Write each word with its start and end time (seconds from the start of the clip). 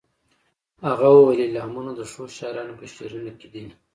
هغه 0.87 1.07
وویل 1.11 1.41
الهامونه 1.49 1.91
د 1.95 2.01
ښو 2.11 2.23
شاعرانو 2.37 2.77
په 2.79 2.85
شعرونو 2.93 3.31
کې 3.39 3.47
دي 3.53 3.63